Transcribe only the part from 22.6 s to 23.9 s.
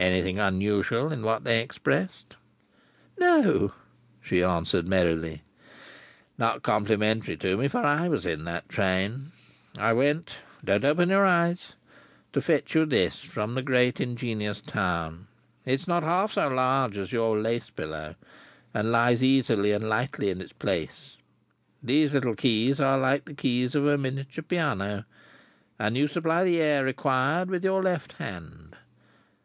are like the keys of